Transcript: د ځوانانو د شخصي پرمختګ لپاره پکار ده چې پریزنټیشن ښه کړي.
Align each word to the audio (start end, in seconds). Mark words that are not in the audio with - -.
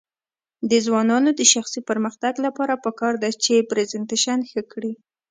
د 0.69 0.71
ځوانانو 0.85 1.29
د 1.39 1.41
شخصي 1.53 1.79
پرمختګ 1.89 2.33
لپاره 2.45 2.81
پکار 2.85 3.13
ده 3.23 3.29
چې 3.43 3.67
پریزنټیشن 3.71 4.39
ښه 4.49 4.61
کړي. 4.71 4.93